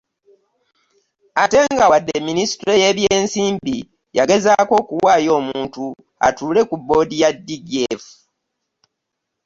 Ate 1.43 1.59
nga 1.73 1.85
wadde 1.91 2.15
Minisitule 2.27 2.73
y'ebyensimbi 2.81 3.77
yagezaako 4.17 4.73
okuwaayo 4.81 5.31
omuntu 5.39 5.83
atuule 6.27 6.61
ku 6.69 6.75
bboodi 6.79 7.15
ya 7.23 7.29
DGF 7.47 8.03